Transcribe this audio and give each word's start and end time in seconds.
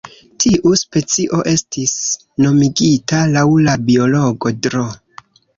Tiu 0.43 0.71
specio 0.79 1.41
estis 1.51 1.93
nomigita 2.45 3.23
laŭ 3.37 3.47
la 3.69 3.79
biologo 3.91 4.57
Dro. 4.65 4.87